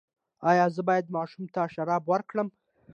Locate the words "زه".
0.75-0.81